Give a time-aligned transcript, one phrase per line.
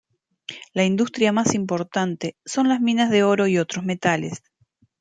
[0.73, 4.41] La industria más importante son las minas de oro y otros metales.